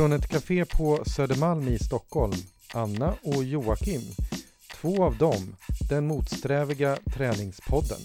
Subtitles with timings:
[0.00, 2.32] Från ett café på Södermalm i Stockholm,
[2.74, 4.02] Anna och Joakim.
[4.72, 5.56] Två av dem,
[5.88, 7.98] den motsträviga träningspodden.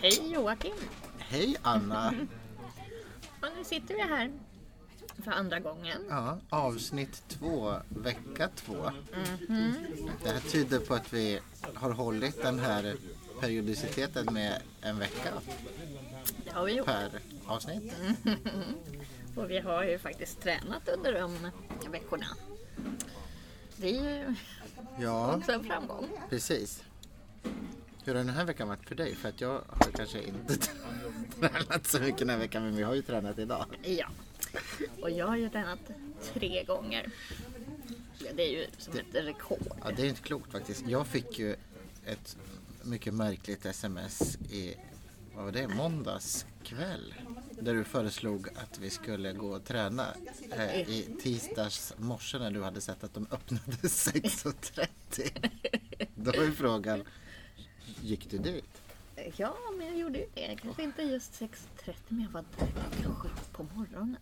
[0.00, 0.74] Hej Joakim!
[1.18, 2.08] Hej Anna!
[3.40, 4.32] Och nu sitter vi här
[5.24, 6.02] för andra gången.
[6.08, 8.90] Ja, avsnitt två, vecka två.
[10.24, 11.40] Det här tyder på att vi
[11.74, 12.96] har hållit den här
[13.40, 15.32] periodiciteten med en vecka
[16.44, 16.86] Det har vi gjort.
[16.86, 17.10] per
[17.46, 17.92] avsnitt.
[19.38, 21.50] Och vi har ju faktiskt tränat under de
[21.90, 22.26] veckorna.
[23.76, 24.34] Det är ju
[25.00, 26.08] Ja, också en framgång.
[26.30, 26.82] precis.
[28.04, 29.14] Hur har den här veckan varit för dig?
[29.14, 30.56] För att jag har kanske inte
[31.40, 33.66] tränat så mycket den här veckan men vi har ju tränat idag.
[33.82, 34.06] Ja.
[35.02, 35.78] Och jag har ju tränat
[36.34, 37.10] tre gånger.
[38.34, 39.66] Det är ju som ett rekord.
[39.84, 40.86] Ja, det är inte klokt faktiskt.
[40.86, 41.56] Jag fick ju
[42.06, 42.36] ett
[42.82, 44.74] mycket märkligt sms i,
[45.34, 47.14] vad var det, måndags kväll.
[47.60, 50.06] Där du föreslog att vi skulle gå och träna
[50.52, 55.50] eh, i tisdags morse när du hade sett att de öppnade 6.30.
[56.14, 57.04] Då är frågan,
[58.02, 58.82] gick du dit?
[59.36, 60.56] Ja, men jag gjorde ju det.
[60.62, 62.68] Kanske inte just 6.30 men jag var där
[63.00, 64.16] klockan sju på morgonen.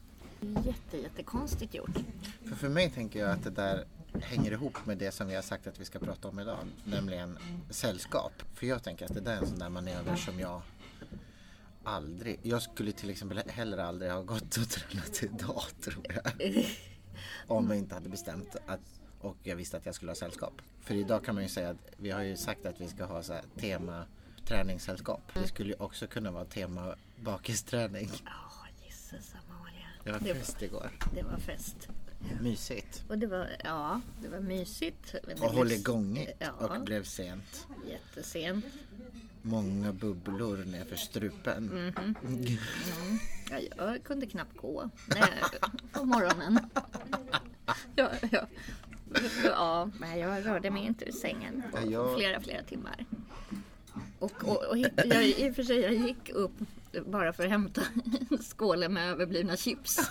[0.64, 1.96] Jätte, jättekonstigt gjort.
[2.48, 3.84] För, för mig tänker jag att det där
[4.20, 7.38] hänger ihop med det som vi har sagt att vi ska prata om idag, nämligen
[7.70, 8.32] sällskap.
[8.54, 10.62] För jag tänker att det där är en sån där manöver som jag
[11.86, 16.66] aldrig, jag skulle till exempel heller aldrig ha gått och tränat idag tror jag.
[17.46, 18.80] Om jag inte hade bestämt att,
[19.20, 20.62] och jag visste att jag skulle ha sällskap.
[20.80, 23.22] För idag kan man ju säga att vi har ju sagt att vi ska ha
[23.22, 24.04] så här tema
[24.44, 25.20] träningssällskap.
[25.34, 28.10] Det skulle ju också kunna vara tema bakisträning.
[28.24, 29.86] Ja, gisses Amalia.
[30.04, 30.90] Det var Det fest igår.
[31.14, 31.88] Det var fest.
[32.40, 33.04] Mysigt.
[33.08, 35.14] Och det var, ja, det var mysigt.
[35.40, 36.50] Och håll blev igång Ja.
[36.52, 37.66] och blev sent.
[37.88, 38.64] Jättesent.
[39.46, 41.92] Många bubblor nerför strupen.
[43.50, 45.42] Ja, jag kunde knappt gå Nej,
[45.92, 46.58] på morgonen.
[47.96, 48.46] Ja, ja.
[49.44, 53.04] ja, jag rörde mig inte ur sängen på Ja, jag- flera, flera timmar.
[54.18, 56.52] Och, och, och jag, i och för sig, jag gick upp
[57.06, 57.82] bara för att hämta
[58.40, 60.10] skålen med överblivna chips.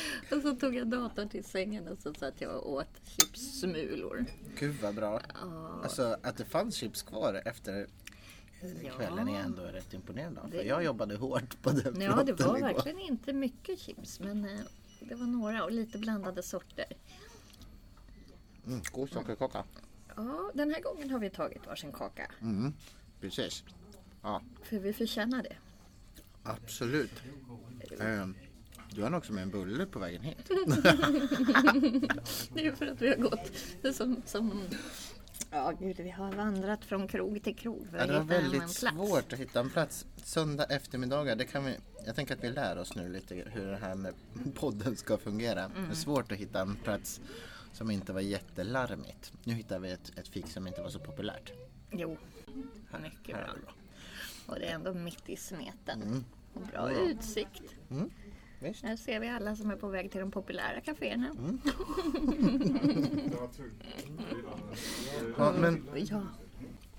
[0.36, 4.24] och så tog jag datorn till sängen och så satt jag och åt chipssmulor.
[4.58, 5.20] Gud vad bra.
[5.82, 7.86] Alltså att det fanns chips kvar efter
[8.96, 10.40] kvällen är ändå rätt imponerande.
[10.50, 12.66] För Det- jag jobbade hårt på den Ja, det var igår.
[12.66, 14.60] verkligen inte mycket chips, men eh,
[15.00, 16.84] det var några och lite blandade sorter.
[18.66, 19.64] Mm, god sockerkaka.
[20.16, 22.72] Ja, den här gången har vi tagit varsin kaka, Mm,
[23.20, 23.64] precis.
[24.22, 25.56] Ja, för vi förtjänar det.
[26.42, 27.12] absolut.
[28.00, 28.34] Ehm,
[28.90, 30.48] du har nog också med en bulle på vägen hit.
[32.54, 33.50] Det är för att vi har gått
[33.96, 34.60] som, som
[35.50, 38.34] Ja, gud, vi har vandrat från krog till krog för Ja, att det var hitta
[38.36, 38.78] en väldigt plats.
[38.78, 40.06] svårt att hitta en plats.
[40.16, 41.76] Söndag eftermiddagar, det kan vi,
[42.06, 44.14] jag tänker att vi lär oss nu lite hur det här med
[44.54, 45.64] podden ska fungera.
[45.64, 45.84] Mm.
[45.84, 47.20] Det är svårt att hitta en plats
[47.72, 49.32] som inte var jättelarmigt.
[49.44, 51.52] Nu hittar vi ett, ett fik som inte var så populärt.
[51.90, 52.16] Jo,
[53.02, 53.50] mycket Här bra.
[53.52, 53.72] är det bra.
[54.46, 56.02] Och det är ändå mitt i smeten.
[56.02, 56.24] Mm.
[56.54, 57.62] Och bra utsikt.
[58.68, 58.82] Visst?
[58.84, 61.26] Här ser vi alla som är på väg till de populära kaféerna.
[61.38, 61.60] Mm.
[65.38, 66.22] Ja, men Ja,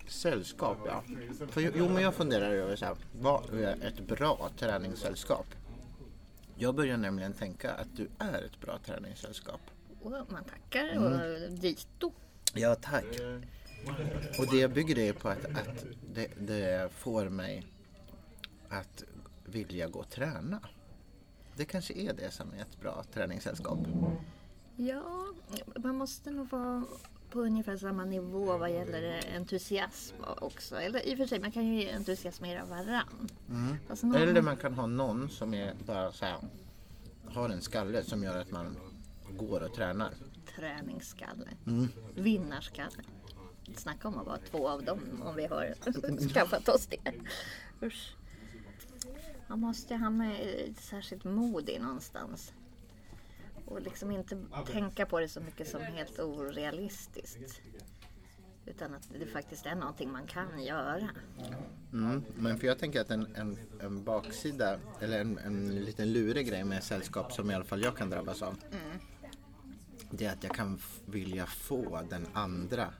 [0.08, 1.04] sällskap ja.
[1.50, 5.46] För, jo men jag funderar över så här, vad är ett bra träningssällskap?
[6.56, 9.62] Jag börjar nämligen tänka att du är ett bra träningssällskap.
[10.02, 11.04] och man tackar Mm.
[11.14, 12.12] och dito.
[12.54, 13.06] Ja, tack.
[14.40, 17.68] Och det jag bygger det på att, att det, det får mig
[18.70, 19.04] att
[19.46, 20.60] vilja gå och träna.
[21.58, 23.80] Det kanske är det som är ett bra träningssällskap.
[24.76, 25.26] Ja,
[25.76, 26.84] man måste nog vara
[27.30, 30.76] på ungefär samma nivå vad gäller entusiasm också.
[30.76, 33.30] Eller i och för sig, man kan ju entusiasmera varann.
[33.88, 36.36] Fast någon- Eller man kan ha någon som är bara så här,
[37.26, 38.78] har en skalle som gör att man
[39.38, 40.14] går och tränar.
[40.56, 41.48] träningsskalle.
[41.68, 41.88] Mm.
[42.16, 43.04] Vinnarskalle.
[43.76, 45.74] Snacka om att vara två av dem om vi har
[46.34, 47.12] skaffat oss det.
[47.88, 48.16] Usch.
[49.48, 52.54] Man måste ha med ett särskilt mod i någonstans.
[53.66, 57.62] Och liksom inte tänka på det så mycket som helt orealistiskt.
[58.66, 61.10] Utan att det faktiskt är någonting man kan göra.
[61.94, 66.48] Mm, men för jag tänker att en, en, en baksida, eller en, en liten lurig
[66.48, 68.58] grej med sällskap som i alla fall jag kan drabbas av.
[70.12, 72.94] Det är att jag kan vilja få den andra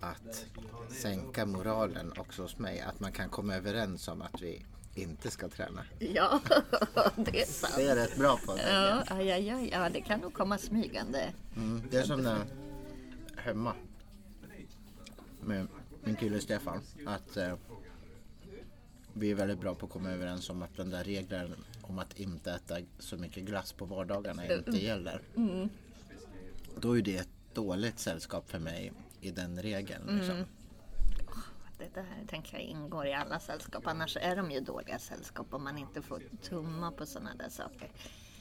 [0.00, 0.46] att
[0.88, 2.80] sänka moralen också hos mig.
[2.80, 4.66] Att man kan komma överens om att vi
[4.96, 5.84] inte ska träna.
[5.98, 6.40] Ja,
[7.16, 7.74] det är sant.
[7.76, 8.58] Det är rätt bra på.
[8.58, 11.32] Ja, aj, aj, aj, ja, det kan nog komma smygande.
[11.56, 12.44] Mm, det är som när
[13.36, 13.74] hemma
[15.40, 15.66] med
[16.04, 16.80] min kille Stefan.
[17.06, 17.54] Att eh,
[19.12, 22.20] vi är väldigt bra på att komma överens om att den där regeln om att
[22.20, 25.20] inte äta så mycket glass på vardagarna inte gäller.
[26.80, 30.18] Då är det ett dåligt sällskap för mig i den regeln.
[30.18, 30.44] Liksom.
[31.78, 33.86] Det där tänker jag ingår i alla sällskap.
[33.86, 37.88] Annars är de ju dåliga sällskap om man inte får tumma på sådana där saker.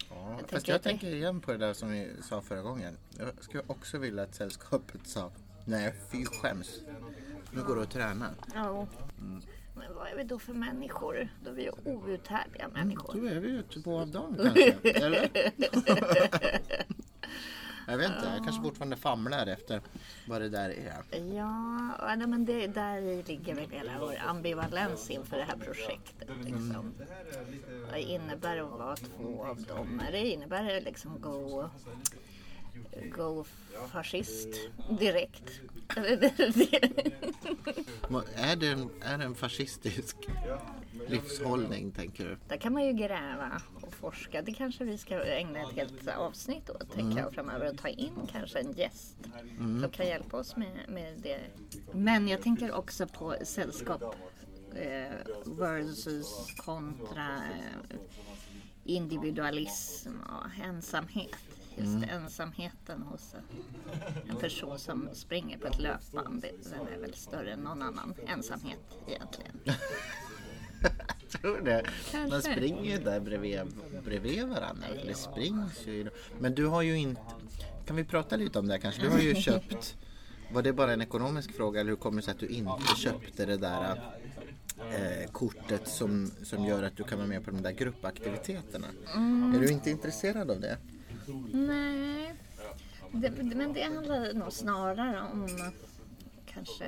[0.10, 2.98] Ja, fast jag att det- tänker igen på det där som vi sa förra gången.
[3.18, 5.32] Jag skulle också vilja att sällskapet sa
[5.66, 6.82] Nej, fy skäms.
[7.52, 8.32] Nu går du och tränar.
[8.54, 8.88] Ja.
[9.78, 11.28] Men vad är vi då för människor?
[11.44, 13.14] Då är vi ju outhärdliga människor.
[13.22, 14.72] Då är vi ju två av dem kanske.
[14.90, 15.30] Eller?
[17.88, 19.82] Jag vet inte, jag kanske fortfarande famlar efter
[20.28, 21.04] vad det där är.
[21.36, 26.30] Ja, nej, men det, där ligger väl hela vår ambivalens inför det här projektet.
[26.44, 26.94] Liksom.
[27.92, 30.02] Vad innebär det att vara två av dem?
[30.12, 31.70] Det innebär liksom gå,
[33.16, 33.46] gå
[33.92, 34.50] fascist
[35.00, 35.62] direkt?
[35.96, 36.16] Är
[38.56, 40.16] det en, är det en fascistisk
[41.08, 42.38] livshållning tänker du?
[42.48, 44.42] Där kan man ju gräva och forska.
[44.42, 48.14] Det kanske vi ska ägna ett helt avsnitt åt tänker jag framöver och ta in
[48.32, 49.16] kanske en gäst
[49.58, 51.40] som kan hjälpa oss med, med det.
[51.92, 54.16] Men jag tänker också på sällskap
[54.76, 55.14] eh,
[55.46, 57.98] versus kontra eh,
[58.84, 61.36] individualism och ensamhet.
[61.78, 63.36] Just ensamheten hos
[64.30, 66.46] en person som springer på ett löpband.
[66.64, 69.60] Den är väl större än någon annan ensamhet egentligen.
[71.42, 71.84] tror det.
[72.14, 72.52] Man Kanske.
[72.52, 73.60] springer ju där bredvid,
[74.06, 74.88] bredvid varandra.
[75.02, 76.10] Eller springs ju.
[76.40, 77.22] Men du har ju inte...
[77.86, 79.02] Kan vi prata lite om det här kanske?
[79.02, 79.98] Du har ju köpt...
[80.52, 83.46] Var det bara en ekonomisk fråga eller hur kommer det sig att du inte köpte
[83.46, 84.02] det där
[84.78, 88.88] eh, kortet som, som gör att du kan vara med på de där gruppaktiviteterna?
[89.56, 90.78] Är du inte intresserad av det?
[91.54, 92.36] Nej,
[93.12, 95.72] det, men det handlar nog snarare om
[96.46, 96.86] kanske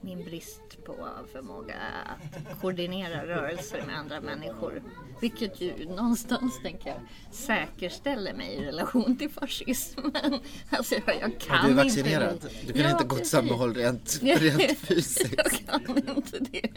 [0.00, 1.74] min brist på förmåga
[2.06, 4.82] att koordinera rörelser med andra människor.
[5.20, 7.00] Vilket ju någonstans, tänker jag,
[7.30, 10.12] säkerställer mig i relation till fascismen.
[10.70, 12.38] Alltså, jag, jag kan du är inte vaccinerad.
[12.42, 12.66] det.
[12.66, 15.34] Du kan Ja, inte gott sammanhåll rent, rent fysiskt.
[15.36, 16.70] Jag kan inte det.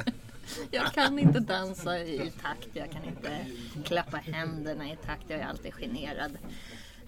[0.72, 3.46] Jag kan inte dansa i takt, jag kan inte
[3.86, 5.24] klappa händerna i takt.
[5.28, 6.38] Jag är alltid generad.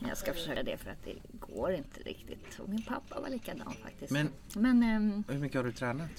[0.02, 2.60] Men jag ska försöka det för att det går inte riktigt.
[2.60, 4.12] Och min pappa var likadan faktiskt.
[4.12, 6.10] Men- men, ehm, Hur mycket har du tränat?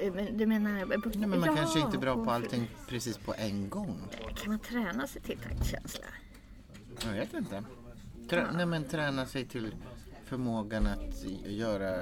[0.00, 0.70] eh, men du menar...
[1.16, 3.98] Nej, men man kanske inte är bra på allting precis på en gång.
[4.36, 6.04] Kan man träna sig till taktkänsla?
[7.04, 7.64] Jag vet inte.
[8.30, 9.74] Trä, nej men träna sig till
[10.24, 11.94] förmågan att göra,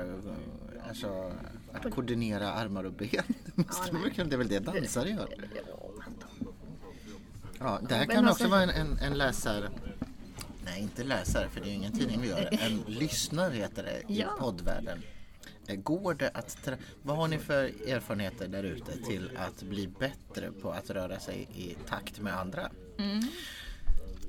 [0.88, 1.32] alltså
[1.72, 3.24] att koordinera armar och ben.
[3.92, 5.28] Man kunna, det är väl det dansare gör.
[7.58, 9.70] Ja, det här kan alltså- också vara en, en, en läsare,
[10.64, 14.12] nej inte läsare för det är ju ingen tidning vi gör, en lyssnare heter det
[14.12, 14.36] i Ja.
[14.38, 15.02] poddvärlden.
[15.66, 16.68] Eh, Går det att,
[17.02, 21.48] vad har ni för erfarenheter där ute till att bli bättre på att röra sig
[21.54, 22.70] i takt med andra?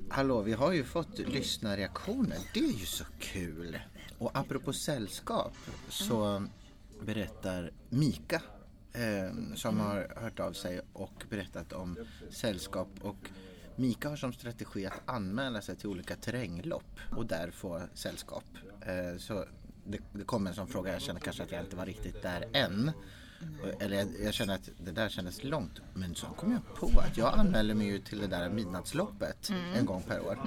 [0.10, 2.38] Hallå, vi har ju fått lyssnarreaktioner.
[2.54, 3.80] Det är ju så kul.
[4.18, 5.54] Och apropå sällskap
[5.90, 6.44] så
[7.06, 8.42] berättar Mika
[8.94, 11.98] eh, som har hört av sig och berättat om
[12.30, 13.30] sällskap och
[13.76, 18.44] Mika har som strategi att anmäla sig till olika terränglopp och där få sällskap.
[18.82, 19.46] Eh, så
[19.86, 22.48] det, det kom en sån fråga, jag känner kanske att jag inte var riktigt där
[22.54, 22.92] än.
[23.80, 25.82] Eller jag, jag känner att det där kändes långt.
[25.94, 29.86] Men så kom jag på att jag anmäler mig ju till det där midnattsloppet en
[29.86, 30.40] gång per år.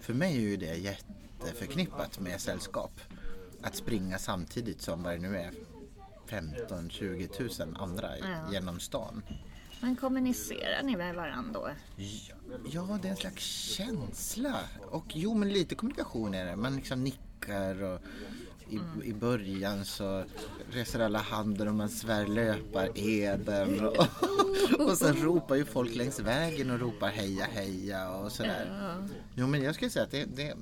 [0.00, 3.00] För mig är ju det jätteförknippat med sällskap.
[3.62, 5.52] Att springa samtidigt som vad det nu är
[6.28, 8.10] 15-20 tusen andra
[8.52, 9.22] genom stan.
[9.80, 11.68] Men kommunicerar ni med varandra då?
[12.72, 14.58] Ja, det är en slags känsla.
[14.90, 16.56] Och jo, men lite kommunikation är det.
[16.56, 18.00] Man liksom nickar och
[18.70, 20.24] i, i början så
[20.72, 23.86] reser alla handen och man svär löpareden.
[23.86, 23.96] Och,
[24.90, 28.96] och sen ropar ju folk längs vägen och ropar heja heja och sådär.
[29.34, 30.54] Jo, men jag skulle säga att det, det,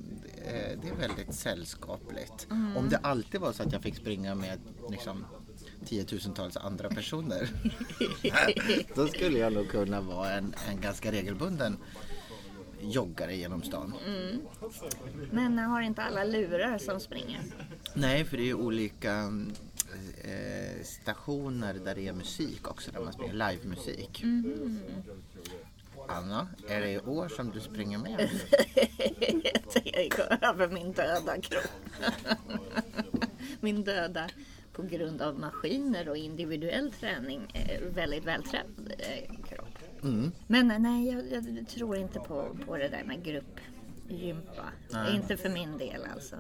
[0.83, 2.47] det, är- väldigt sällskapligt.
[2.51, 4.59] Om det alltid var så att jag fick springa med
[4.91, 5.25] liksom
[5.89, 7.49] tiotusentals andra personer.
[8.95, 11.77] Då skulle jag nog kunna vara en, en ganska regelbunden
[12.81, 13.95] joggare genom stan.
[15.31, 17.41] Men har inte alla lurar som springer?
[17.95, 19.33] Nej, för det är ju olika
[20.25, 24.25] eh, stationer där det är musik också, där man spelar livemusik.
[26.09, 28.31] Anna, är det i år som du springer med?
[29.85, 31.71] Jag går över min döda kropp.
[33.61, 34.29] Min döda,
[34.79, 39.79] på grund av maskiner och individuell träning, eh, väldigt vältränad eh, kropp.
[40.03, 40.33] Mm.
[40.47, 43.61] Men nej, jag, jag tror inte på, på det där med grupp,
[44.09, 44.65] gympa.
[44.93, 45.17] Nej.
[45.17, 46.37] Inte för min del alltså.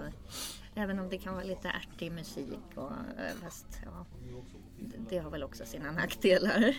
[0.75, 2.59] Även om det kan vara lite ärtig musik.
[2.75, 4.07] Och, eh, fast, ja,
[5.09, 6.75] det- har väl också sina nackdelar.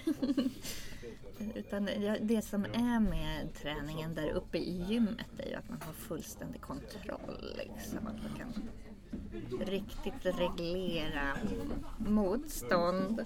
[1.55, 1.89] Utan
[2.21, 6.61] det som är med träningen där uppe i gymmet är ju att man har fullständig
[6.61, 7.55] kontroll.
[7.57, 7.97] Liksom.
[8.07, 8.53] Att man kan
[9.65, 11.37] riktigt reglera
[11.97, 13.25] motstånd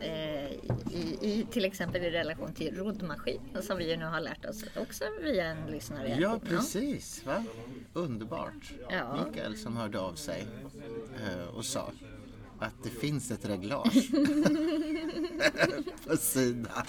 [0.00, 0.52] eh,
[0.92, 4.64] i, i till exempel i relation till roddmaskinen som vi ju nu har lärt oss
[4.76, 6.16] också via en lyssnare.
[6.20, 7.26] Ja, precis.
[7.26, 7.44] Va?
[7.92, 8.72] Underbart.
[8.90, 9.24] Ja.
[9.26, 10.46] Mikael som hörde av sig
[11.22, 11.90] eh, och sa
[12.58, 14.10] att det finns ett reglage
[16.06, 16.86] på sidan.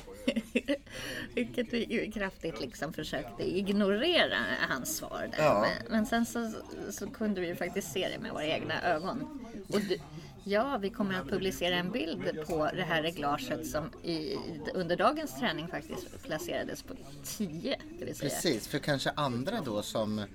[1.36, 4.38] Vilket vi kraftigt liksom försökte ignorera
[4.70, 5.44] hans svar där.
[5.44, 5.62] Ja.
[5.62, 6.52] Men, men sen så,
[6.92, 9.40] så kunde vi ju faktiskt se det med våra egna ögon.
[9.70, 9.98] Och du,
[10.44, 14.38] ja, vi kommer att publicera en bild på det här reglaget som i,
[14.74, 16.94] under dagens träning faktiskt placerades på
[17.24, 17.78] 10.
[18.00, 18.30] Det vill säga.
[18.30, 20.26] Precis, för kanske andra då som eh,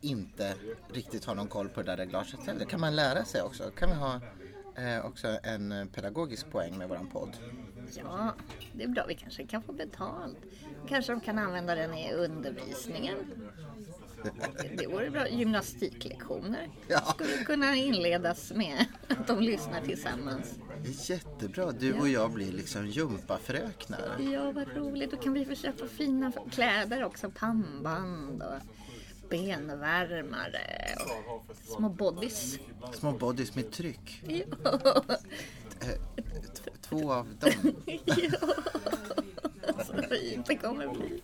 [0.00, 0.54] inte
[0.92, 2.64] riktigt har någon koll på det där reglaget heller.
[2.64, 3.70] Kan man lära sig också?
[3.70, 4.20] Kan vi ha
[4.78, 7.36] eh, också en pedagogisk poäng med våran podd?
[7.96, 8.34] Ja,
[8.72, 9.04] det är bra.
[9.08, 10.36] Vi kanske kan få betalt.
[10.88, 13.16] Kanske de kan använda den i undervisningen.
[14.78, 15.28] Det vore bra.
[15.28, 17.00] Gymnastiklektioner Ja.
[17.00, 20.54] skulle kunna inledas med att de lyssnar tillsammans.
[21.08, 21.72] Jättebra.
[21.72, 24.16] Du och jag blir liksom gympafröknar.
[24.32, 25.10] Ja, vad roligt.
[25.10, 27.30] Då kan vi få köpa fina kläder också.
[27.30, 28.54] Pannband och
[29.30, 30.96] benvärmare
[31.28, 32.58] och små bodys.
[32.92, 34.22] Små bodys med tryck.
[34.26, 35.02] Ja.
[35.80, 35.94] Eh,
[36.80, 37.74] två av dem.
[39.86, 41.22] Så fint det kommer bli.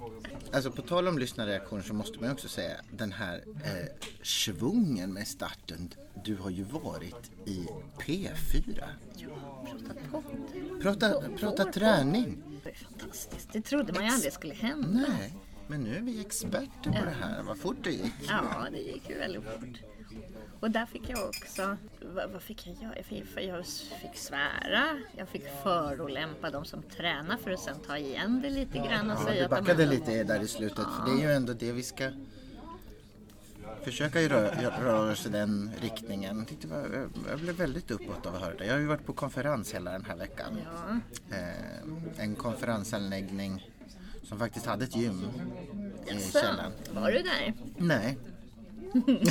[0.52, 5.28] Alltså på tal om lyssnarreaktion så måste man också säga den här eh, svungen med
[5.28, 5.94] starten.
[6.24, 7.66] Du har ju varit i
[7.98, 8.84] P4.
[9.64, 10.82] Prata podd.
[10.82, 12.42] Prata, prata träning.
[12.64, 13.52] Det är fantastiskt.
[13.52, 14.88] Det trodde man ju aldrig skulle hända.
[15.08, 15.34] Nej,
[15.66, 17.42] men nu är vi experter på det här.
[17.42, 18.12] Vad fort det gick.
[18.28, 19.78] Ja, det gick ju väldigt fort.
[20.60, 21.76] Och där fick jag också,
[22.14, 22.96] vad, vad fick jag göra?
[22.96, 23.66] Jag fick, jag
[24.02, 28.78] fick svära, jag fick förolämpa de som tränar för att sen ta igen det lite
[28.78, 30.76] grann och Ja, säga du att de backade hade- lite där i slutet.
[30.84, 32.10] För det är ju ändå det vi ska
[33.84, 36.46] försöka röra, röra i den riktningen.
[37.30, 38.66] Jag blev väldigt uppåt av att höra det.
[38.66, 40.58] Jag har ju varit på konferens hela den här veckan.
[40.64, 40.98] Ja,
[41.36, 43.70] Eh, en konferensanläggning
[44.24, 45.24] som faktiskt hade ett gym
[46.06, 46.72] i källaren.
[46.94, 47.54] var du där?
[47.78, 48.18] Nej.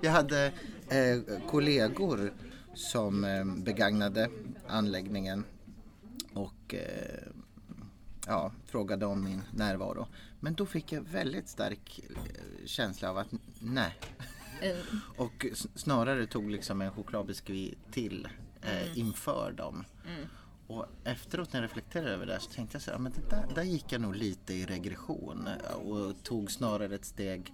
[0.00, 0.52] jag hade
[0.88, 2.32] eh, kollegor
[2.74, 4.30] som eh, begagnade
[4.68, 5.44] anläggningen
[6.34, 7.28] och eh,
[8.26, 10.06] ja, frågade om min närvaro.
[10.40, 12.16] Men då fick jag väldigt stark eh,
[12.66, 13.28] känsla av att
[13.60, 13.94] nej.
[14.60, 18.28] En- Och snarare tog liksom en chokladbiskvi till
[18.62, 19.84] eh, inför dem.
[20.68, 23.30] Och efteråt när jag reflekterade över det här så tänkte jag så här, men det
[23.30, 27.52] där, där gick jag nog lite i regression eh, och tog snarare ett steg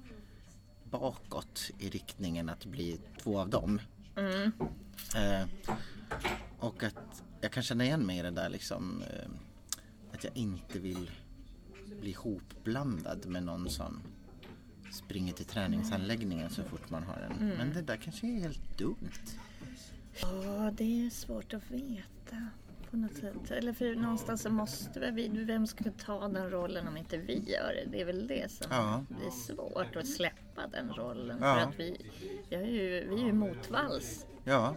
[0.85, 3.81] bakåt i riktningen att bli två av dem.
[5.17, 5.49] Eh,
[6.59, 9.31] och att jag kan känna igen mig i det där liksom eh,
[10.13, 11.11] att jag inte vill
[12.01, 14.01] bli hopblandad med någon som
[14.93, 17.49] springer till träningsanläggningen så fort man har en.
[17.49, 19.39] Men det där kanske är helt dumt.
[20.21, 22.49] Ja, det är svårt att veta
[22.95, 23.51] på något sätt.
[23.51, 27.73] Eller för någonstans så måste vi, vem skulle ta den rollen om inte vi gör
[27.75, 27.91] det?
[27.91, 29.05] Det är väl det som Ja.
[29.09, 31.39] blir svårt att släppa den rollen.
[31.41, 31.55] Ja.
[31.55, 31.97] För att vi,
[32.51, 34.27] vi, är ju, vi är ju motvalls.
[34.45, 34.75] Ja,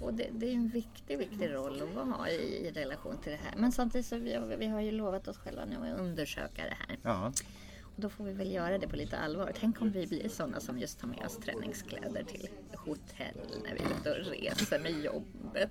[0.00, 3.38] Och det, det är en viktig, viktig roll att vara i, i relation till det
[3.44, 3.54] här.
[3.56, 6.76] Men samtidigt så vi, har- vi har ju lovat oss själva nu att undersöka det
[6.88, 6.98] här.
[7.02, 7.32] ja.
[7.96, 9.52] Och då får vi väl göra det på lite allvar.
[9.60, 13.80] Tänk om vi blir sådana som just tar med oss träningskläder till hotell när vi
[13.80, 15.70] är ute och reser med jobbet.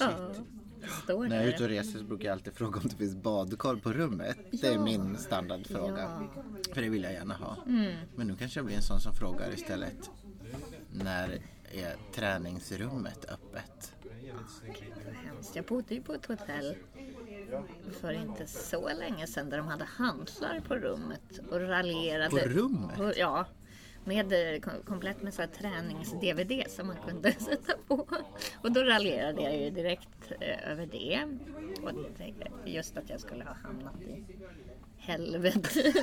[0.00, 0.34] Ja,
[1.02, 3.16] står När jag är ute och reser så brukar jag alltid fråga om det finns
[3.16, 4.36] badkar på rummet.
[4.50, 6.28] Det är min standardfråga.
[6.34, 6.42] Ja.
[6.74, 7.56] För det vill jag gärna ha.
[7.66, 7.96] Mm.
[8.16, 10.10] Men nu kanske jag blir en sån som frågar istället.
[10.92, 11.38] När
[11.72, 13.92] är träningsrummet öppet?
[15.52, 16.76] Jag bodde ju på ett hotell
[18.00, 22.30] för inte så länge sedan där de hade hantlar på rummet och raljerade.
[22.30, 23.16] På rummet?
[23.16, 23.46] Ja.
[24.04, 28.06] Med, eh, kom- komplett med så tränings-DVD som man kunde sätta på.
[28.62, 31.20] Och då raljerade jag ju direkt eh, över det.
[31.82, 31.92] Och
[32.68, 34.24] just att jag skulle ha hamnat i
[34.98, 35.74] helvetet.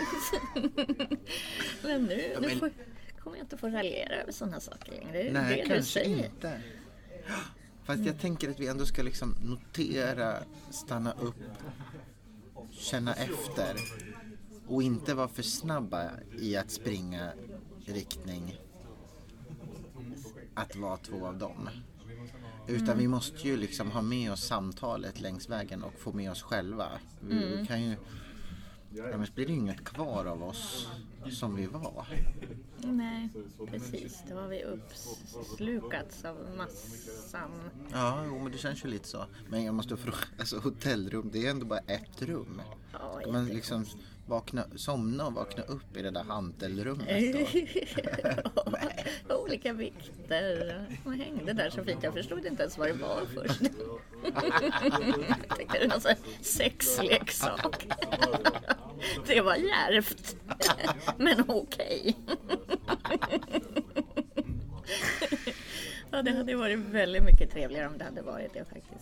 [1.84, 2.72] men nu, nu men- får,
[3.20, 5.32] kommer jag inte få raljera över sådana saker längre.
[5.32, 6.62] Nej, det kanske inte.
[7.84, 10.34] Fast jag tänker att vi ändå ska liksom notera,
[10.70, 11.36] stanna upp,
[12.72, 13.76] känna efter
[14.68, 17.32] och inte vara för snabba i att springa
[17.88, 18.60] riktning
[20.54, 21.70] att vara två av dem.
[22.68, 26.42] Utan vi måste ju liksom ha med oss samtalet längs vägen och få med oss
[26.42, 26.92] själva.
[27.22, 27.96] Vi, vi kan ju
[29.14, 30.88] annars blir det inget kvar av oss
[31.32, 32.08] som vi var.
[32.78, 33.30] Nej,
[33.68, 34.24] precis.
[34.30, 37.52] Då har vi uppslukats av massan.
[37.92, 39.26] Ja, jo, men det känns ju lite så.
[39.50, 42.62] Men jag måste fråga, alltså hotellrum, det är ändå bara ett rum.
[42.94, 43.86] Ja, man liksom
[44.28, 47.40] vakna, somna och vakna upp i det där hantelrummet då?
[49.48, 50.86] olika vikter.
[51.04, 52.04] Man hängde där så fint.
[52.04, 53.62] Jag förstod inte ens vad det var först.
[54.24, 57.88] Jag tänkte det var någon sexleksak.
[59.28, 60.36] Det var djärvt.
[61.18, 62.16] Men okej.
[66.12, 68.97] Ja, det hade varit väldigt mycket trevligare om det hade varit det faktiskt.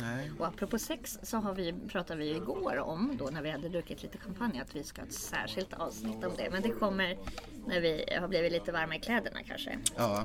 [0.00, 0.30] Nej.
[0.38, 4.02] Och apropå sex så har vi, pratade vi igår om, då när vi hade druckit
[4.02, 6.50] lite champagne, att vi ska ha ett särskilt avsnitt om det.
[6.50, 7.18] Men det kommer
[7.66, 9.78] när vi har blivit lite varma i kläderna kanske.
[9.96, 10.24] Ja,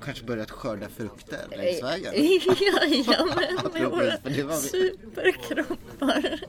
[0.00, 2.14] kanske börjat skörda frukter längs vägen.
[2.14, 6.40] Jajamän, med Apropå, våra superkroppar.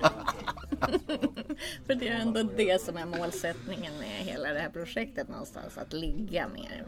[1.85, 5.93] för det är ändå det som är målsättningen med hela det här projektet någonstans, att
[5.93, 6.85] ligga mer.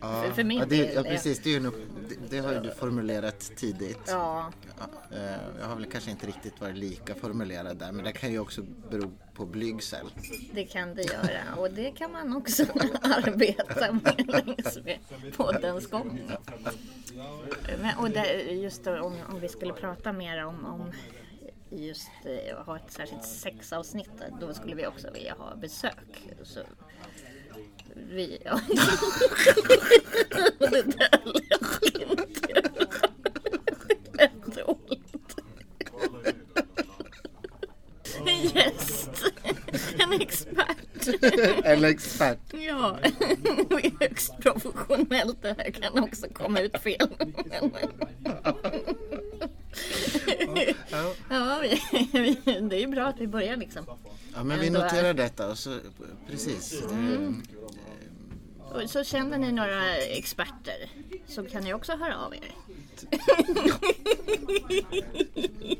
[0.00, 1.38] Ja, För- för min ja, det, del ja, precis.
[1.42, 1.74] Det, är nog,
[2.08, 3.98] det, det har ju du formulerat tidigt.
[4.06, 8.12] Ja, Ja, eh, Jag har väl kanske inte riktigt varit lika formulerad där, men det
[8.12, 10.06] kan ju också bero på blygsel.
[10.52, 11.54] det kan det göra.
[11.56, 12.62] Och det kan man också
[13.02, 14.98] arbeta med längs med
[15.36, 16.20] poddens gång.
[17.82, 20.92] Men, och där, just då, om, om vi skulle prata mer om, om
[21.70, 26.28] just eh, ha ett särskilt sexavsnitt, då skulle vi också vilja ha besök.
[26.42, 26.60] Så,
[27.94, 28.60] vi, ja.
[30.58, 32.62] det där lät inte...
[34.12, 35.36] Det lät dåligt.
[38.26, 39.10] En gäst,
[39.98, 41.08] en expert.
[41.64, 42.38] En expert.
[42.50, 45.42] Ja, det är högst professionellt.
[45.42, 47.08] Det här kan också komma ut fel.
[51.30, 51.80] Ja, vi,
[52.12, 53.84] vi, det är ju bra att vi börjar liksom.
[54.34, 55.78] Ja, men vi noterar detta och så,
[56.26, 56.82] precis.
[56.82, 57.30] Eh,
[58.82, 60.90] Och så känner ni några experter
[61.26, 62.54] så kan ni också höra av er.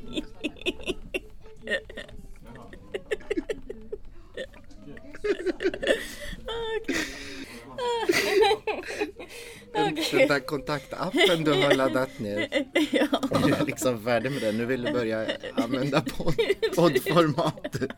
[10.28, 12.48] Där kontaktappen du har laddat ner.
[12.90, 13.06] Ja.
[13.46, 14.56] Du är liksom färdig med den.
[14.56, 16.34] Nu vill du börja använda podd,
[16.76, 17.90] poddformatet.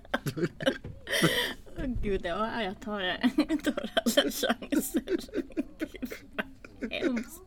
[1.79, 4.57] Åh, Gud, ja, jag tar, jag tar alla chanser.
[4.71, 6.11] Gud,
[6.81, 7.41] vad Hemskt.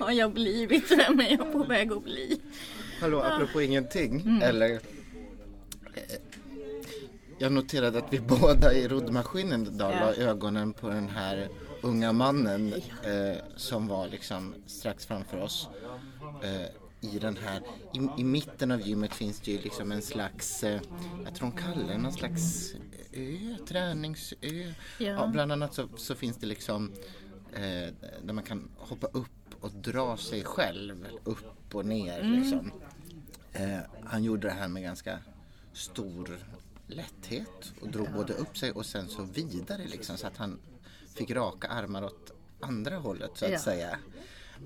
[0.00, 0.90] Vad har jag blivit?
[0.90, 2.40] Vem är jag på väg att bli?
[3.00, 4.20] Hallå, apropå ingenting.
[4.20, 4.42] Mm.
[4.42, 4.70] Eller...
[4.70, 4.80] eh,
[7.38, 10.00] Jag noterade att vi båda i roddmaskinen idag Ja.
[10.00, 11.48] la ögonen på den här
[11.82, 12.72] unga mannen
[13.04, 15.68] eh, som var liksom strax framför oss.
[16.42, 16.66] Eh,
[17.10, 17.62] I den här,
[17.94, 20.80] i, i mitten av gymmet finns det ju liksom en slags, eh,
[21.24, 22.74] jag tror de kallar det någon slags
[23.12, 24.36] ö, träningsö.
[24.98, 25.26] Ja.
[25.26, 26.92] bland annat så, så finns det liksom
[27.52, 32.72] eh, där man kan hoppa upp och dra sig själv upp och ner liksom.
[33.52, 35.18] Eh, han gjorde det här med ganska
[35.72, 36.38] stor
[36.86, 40.58] lätthet och drog både upp sig och sen så vidare liksom så att han
[41.14, 43.58] fick raka armar åt andra hållet så att Ja.
[43.58, 43.98] säga.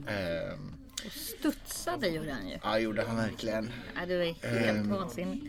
[0.06, 0.58] Eh,
[1.06, 2.58] Och studsade gjorde han ju.
[2.62, 3.70] ja, gjorde han verkligen.
[3.94, 4.44] Ja, det var helt
[4.78, 4.90] Ehm.
[4.90, 5.46] vansinnigt.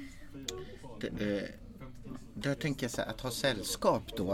[2.33, 4.31] Där tänker jag så här, att ha sällskap då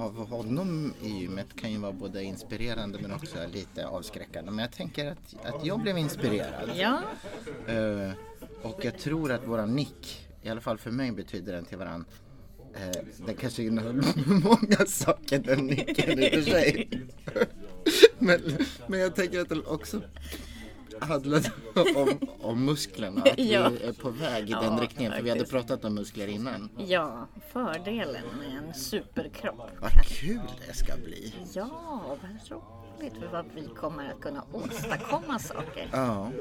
[0.00, 4.50] av honom i gymmet kan ju vara både inspirerande men också lite avskräckande.
[4.50, 6.70] Men jag tänker att, att jag blev inspirerad.
[6.74, 7.02] Ja,
[7.66, 8.10] Eh,
[8.62, 12.04] och jag tror att våran nick, i alla fall för mig betyder den till varann.
[12.74, 12.90] Eh,
[13.26, 13.94] den kanske innehöll
[14.26, 16.88] många saker den nicken i och för sig.
[18.18, 18.40] men,
[18.86, 20.00] men jag tänker att den också
[21.00, 21.50] handlade
[21.96, 23.22] om, om musklerna.
[23.22, 23.68] Att Ja.
[23.68, 25.12] vi är på väg i Ja, den riktningen.
[25.12, 26.68] För vi hade pratat om muskler innan.
[26.86, 29.70] ja, fördelen med en superkropp.
[29.80, 31.34] Vad kul det ska bli.
[31.54, 32.50] Ja, vad roligt
[33.10, 35.88] för vad vi kommer att kunna åstadkomma saker.
[35.92, 36.32] Ja,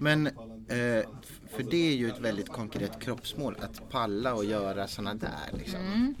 [0.00, 1.04] men eh,
[1.50, 6.14] för det är ju ett väldigt konkret kroppsmål att palla och göra sådana där liksom.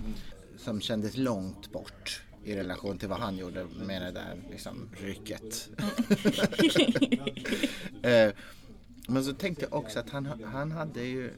[0.56, 5.68] Som kändes långt bort i relation till vad han gjorde med det där liksom, rycket.
[8.02, 8.30] eh,
[9.08, 11.30] men så tänkte jag också att han, han hade ju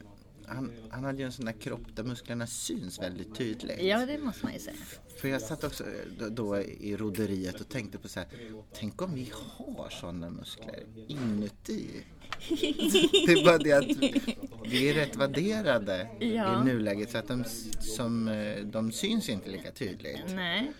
[0.49, 3.81] han, han hade ju en sån där kropp där musklerna syns väldigt tydligt.
[3.81, 4.75] Ja, det måste man ju säga.
[5.21, 5.83] För jag satt också
[6.19, 8.27] då, då i roderiet och tänkte på så här,
[8.73, 11.87] tänk om vi har sådana muskler inuti.
[12.49, 13.85] Det är bara det att
[14.65, 16.61] vi är rätt värderade Ja.
[16.61, 17.43] i nuläget så att de,
[17.79, 20.19] som, eh, de syns inte lika tydligt.
[20.35, 20.71] Nej,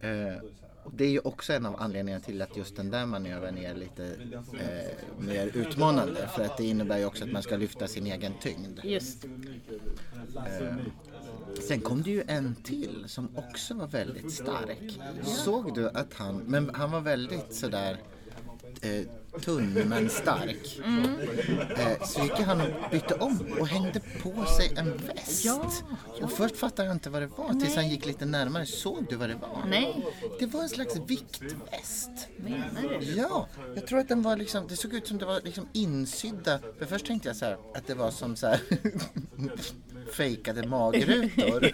[0.00, 0.36] Eh,
[0.84, 3.74] Och det är ju också en av anledningarna till att just den där manövern är
[3.74, 4.04] lite
[4.52, 6.28] eh, mer utmanande.
[6.36, 8.80] För att det innebär ju också att man ska lyfta sin egen tyngd.
[8.84, 9.24] Just.
[10.36, 10.76] Eh,
[11.68, 14.98] sen kom det ju en till som också var väldigt stark.
[15.22, 17.96] Såg du att han, men han var väldigt sådär
[18.82, 19.06] eh,
[19.40, 20.78] tunn men stark.
[21.76, 25.44] Eh, så gick han och bytte om och hängde på sig en väst.
[25.44, 25.70] Ja,
[26.22, 28.66] Och först fattade jag inte vad det var tills han gick lite närmare.
[28.66, 29.64] Såg du vad det var?
[29.68, 30.04] Nej,
[30.38, 32.10] Det var en slags viktväst.
[32.36, 33.06] menar du?
[33.06, 36.58] Ja, jag tror att den var liksom, det såg ut som det var liksom insydda.
[36.78, 38.60] För först tänkte jag så här att det var som så här
[40.16, 41.70] fejkade magrutor.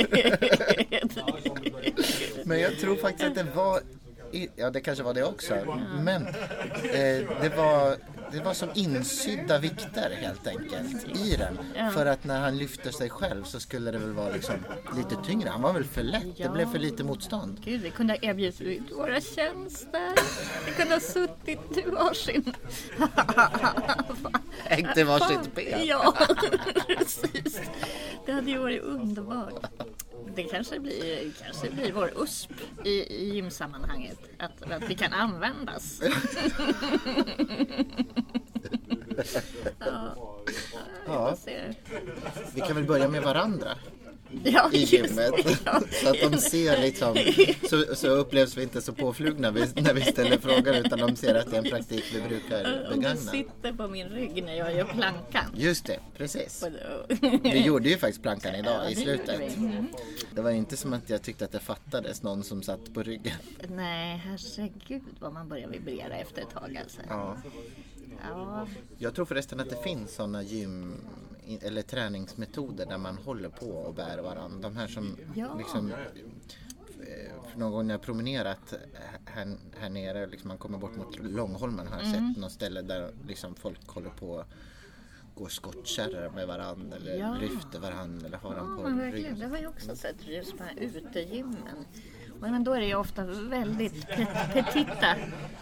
[2.44, 3.81] Men jag tror faktiskt att det var,
[4.57, 5.55] ja det kanske var det också.
[6.03, 7.97] Men eh, det var
[8.33, 11.59] det var som insydda vikter helt enkelt i den.
[11.93, 14.55] För att när han lyfte sig själv så skulle det väl vara liksom
[14.97, 15.49] lite tyngre.
[15.49, 16.37] Han var väl för lätt.
[16.37, 17.61] Det blev för lite motstånd.
[17.64, 20.14] Gud, vi kunde ha erbjudit våra tjänster.
[20.66, 22.55] Vi kunde ha suttit i varsin...
[24.64, 25.87] Hängt i varsitt ben.
[25.87, 26.14] Ja,
[26.87, 27.61] precis.
[28.27, 29.66] Det hade ju varit underbart.
[30.35, 32.51] Det kanske blir, kanske blir vår USP
[32.85, 34.19] i, i gymsammanhanget.
[34.38, 36.01] Att, att vi kan användas.
[41.06, 41.37] ja.
[42.54, 43.68] Vi kan väl börja med varandra.
[44.44, 45.33] Ja, i gymmet.
[45.64, 45.83] Ja.
[46.02, 47.16] Så att de ser liksom,
[47.70, 51.35] så, så upplevs vi inte så påflugna vi- när vi ställer frågor utan de ser
[51.35, 53.16] att det är en praktik vi brukar Om du begagna.
[53.20, 55.44] sitter på min rygg när jag gör plankan.
[55.56, 56.64] Just det, precis.
[57.42, 59.56] Vi gjorde ju faktiskt plankan idag i slutet.
[59.56, 59.87] Mm.
[60.35, 63.37] Det var inte som att jag tyckte att det fattades någon som satt på ryggen.
[63.68, 67.00] Nej, herregud vad man börjar vibrera efter ett tag alltså.
[67.09, 67.37] Ja.
[68.28, 68.66] Ja,
[68.98, 70.94] Jag tror förresten att det finns sådana gym
[71.62, 74.68] eller träningsmetoder där man håller på och bär varandra.
[74.68, 75.54] De här som Ja.
[75.59, 78.74] liksom eh, för någon gång när jag promenerat
[79.24, 82.28] här, här nere, liksom man kommer bort mot Långholmen har jag Mm.
[82.35, 84.44] sett något ställe där liksom folk håller på
[85.35, 87.35] går skottkärror med varandra eller Ja.
[87.40, 89.38] lyfter varandra eller har ja dem på ryggen.
[89.38, 91.85] Det har jag också sett just på här utegymmen.
[92.40, 95.16] Men då är det ju ofta väldigt pe- petita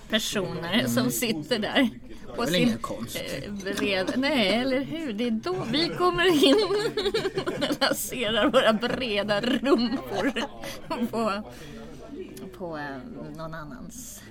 [0.09, 1.91] personer som sitter där.
[2.37, 3.17] På väl ingen konst.
[3.43, 4.13] eh, bred...
[4.17, 5.13] Nej, eller hur?
[5.13, 6.55] Det är då vi kommer in
[7.47, 10.33] och lanserar våra breda rumpor
[11.11, 11.43] på,
[12.59, 12.97] på eh,
[13.37, 14.23] någon annans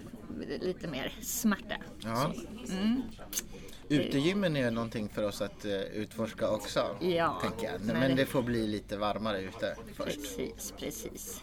[0.62, 1.76] lite mer smärta.
[2.00, 2.34] Ja.
[2.72, 3.02] Mm.
[3.90, 6.86] Utegymmen är någonting för oss att uh, utforska också.
[7.00, 7.82] Ja, tänker jag.
[7.82, 10.16] men- Men det får bli lite varmare ute först.
[10.38, 11.42] Precis, precis.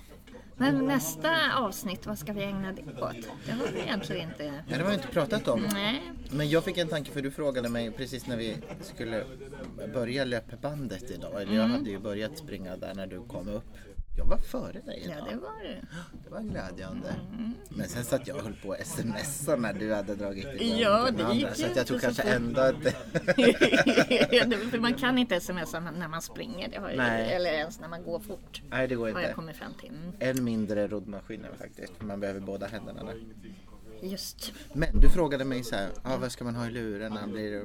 [0.56, 3.16] Men nästa avsnitt, vad ska vi ägna det åt?
[3.46, 4.44] Det har vi egentligen inte...
[4.44, 5.66] Ja, det har vi inte pratat om.
[5.72, 9.24] Nej, Men jag fick en tanke för du frågade mig precis när vi skulle
[9.94, 11.42] börja löpbandet idag.
[11.42, 13.64] Eller jag hade ju börjat springa där när du kom upp.
[14.16, 15.16] Jag var före dig idag.
[15.18, 15.80] ja det var det.
[16.24, 17.14] Det var glädjande.
[17.68, 21.10] Men sen satt jag och höll på att smsa när du hade dragit igång Ja,
[21.10, 21.34] det andra.
[21.34, 22.74] gick Så ju att jag tror inte så kanske ändå att
[24.70, 28.02] För man kan inte smsa när man springer, det har jag, eller ens när man
[28.02, 28.62] går fort.
[28.70, 29.34] Nej, det går Har jag inte.
[29.34, 29.88] kommit fram till.
[29.88, 31.92] Mm, Än mindre roddmaskiner faktiskt.
[32.02, 33.14] Man behöver båda händerna där.
[34.02, 34.52] Just.
[34.72, 37.26] Men du frågade mig så här, ah, vad ska man ha i lurarna?
[37.26, 37.62] Blir det,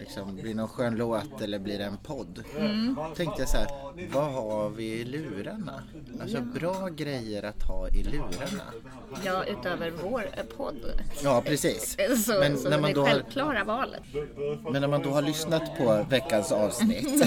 [0.00, 2.44] liksom, blir det någon skön låt eller blir det en podd?
[2.58, 2.96] Mm.
[3.16, 3.66] Tänkte jag så här,
[4.12, 5.82] vad har vi i lurarna?
[6.20, 8.62] Alltså bra grejer att ha i lurarna.
[9.24, 10.80] Ja, utöver vår eh, podd.
[11.22, 11.96] Ja, precis.
[12.24, 14.02] Så, Men så när det man är då har- självklara valet.
[14.72, 17.24] Men när man då har lyssnat på veckans avsnitt,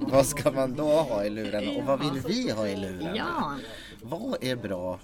[0.00, 1.70] vad ska man då ha i lurarna?
[1.70, 3.16] Och vad vill vi ha i lurarna?
[3.16, 3.54] Ja,
[4.02, 4.98] Vad är bra, eh,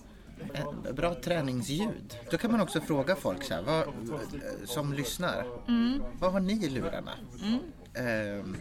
[0.95, 2.17] bra träningsljud?
[2.31, 3.85] Då kan man också fråga folk så här, vad,
[4.65, 5.45] som lyssnar.
[5.69, 6.03] Mm.
[6.21, 7.13] Vad har ni i lurarna?
[7.95, 8.57] Ehm,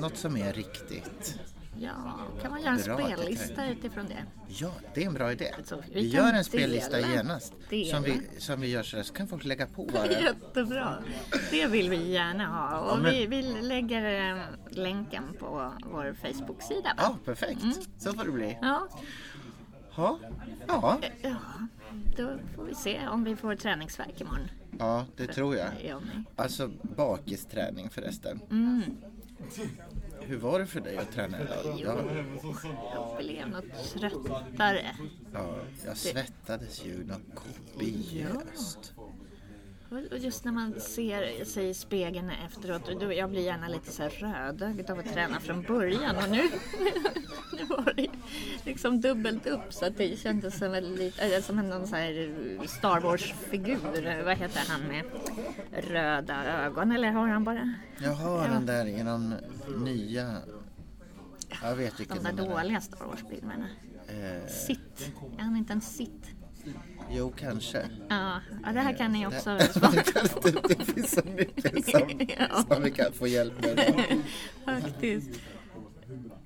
[0.00, 1.38] något som är riktigt.
[1.78, 1.92] ja.
[2.42, 4.24] kan man göra en Bra, spellista utifrån det?
[4.48, 5.52] Ja, det är en bra idé.
[5.56, 7.08] Alltså, vi Vi gör en spellista dela.
[7.14, 7.52] genast.
[7.90, 8.22] Som vi, Dela.
[8.38, 10.06] som vi gör så, där, så kan folk lägga på bara.
[10.06, 10.94] Jättebra.
[11.50, 12.78] Det vill vi gärna ha.
[12.80, 16.94] Och Ja, men- vi, vi lägger eh, länken på vår Facebook-sida.
[16.96, 17.60] Ja, perfekt.
[17.98, 18.58] Så får det bli.
[18.62, 18.88] Ja,
[20.00, 20.18] Ja,
[20.68, 21.36] ja, ja,
[22.16, 24.48] då får vi se om vi får träningsvärk imorgon.
[24.78, 25.68] ja det tror jag.
[25.84, 26.02] Jag.
[26.36, 28.40] Alltså bakisträning förresten.
[28.50, 28.82] Mm.
[30.20, 31.56] Hur var det för dig att träna idag?
[31.84, 31.96] Ja,
[32.94, 34.96] Jag blev något tröttare.
[35.32, 35.54] ja,
[35.86, 38.92] jag svettades ju något kopiöst.
[38.96, 38.99] Och
[39.90, 44.02] och just när man ser sig i spegeln efteråt, då jag blir gärna lite så
[44.02, 46.42] här rödögd av att träna från början och nu,
[47.52, 48.06] nu var det
[48.64, 51.96] liksom dubbelt upp så att det kändes som en, lit- äh, som en någon så
[51.96, 52.34] här
[52.66, 54.22] Star Wars-figur.
[54.24, 55.04] Vad heter han med
[55.70, 59.34] röda ögon eller har han bara Jaha, den där i någon
[59.78, 60.36] nya...
[61.62, 62.50] Jag vet de vilken där den är.
[62.50, 63.66] dåliga Star Wars-filmerna?
[64.08, 66.26] Eh, Sitt, är han inte en sitt?
[67.12, 67.82] Jo, kanske.
[68.08, 69.90] Ja, ja, det här kan ni också det, svara
[70.42, 72.64] det, det finns så mycket som, Ja.
[72.74, 73.94] som vi kan få hjälp med.
[74.64, 75.40] Faktiskt.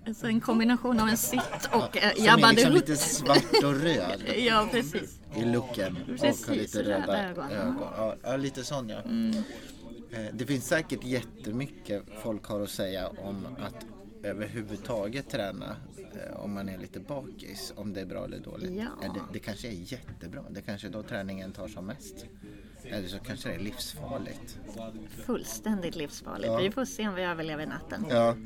[0.06, 3.64] Alltså en kombination av en sitt och äh, Som är Jabba the liksom lite svart
[3.64, 5.20] och röd Ja, precis.
[5.36, 5.96] i looken.
[5.96, 7.50] och Precis, har lite röda ögon.
[7.50, 7.76] ögon.
[7.96, 8.96] Ja, ja, lite sån ja.
[10.18, 13.86] Eh, Det finns säkert jättemycket folk har att säga om att
[14.24, 15.93] överhuvudtaget träna eh,
[16.36, 18.72] om man är lite bakis, om det är bra eller dåligt.
[18.72, 19.06] Ja.
[19.06, 22.26] Eh, Det, det kanske är jättebra, det kanske är då träningen tar som mest.
[22.84, 24.58] Eller så kanske det är livsfarligt.
[25.26, 26.46] Fullständigt livsfarligt.
[26.46, 26.56] Ja.
[26.58, 28.06] Vi får se om vi överlever natten.
[28.10, 28.36] Ja.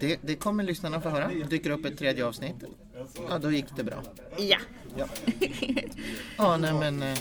[0.00, 1.28] Det, det kommer lyssnarna få höra.
[1.50, 2.56] Dyker upp ett tredje avsnitt.
[3.28, 4.02] Ja, då gick det bra.
[4.38, 4.58] Ja,
[4.96, 5.06] Ja,
[6.38, 7.18] ja nej men eh,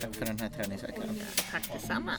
[0.00, 1.20] tack för den här träningsveckan.
[1.50, 2.12] tack detsamma.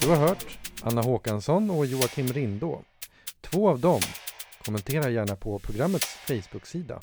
[0.00, 2.82] Du har hört Anna Håkansson och Joakim Rindå.
[3.40, 4.00] Två av dem.
[4.70, 7.00] Kommentera gärna på programmets Facebook-sida.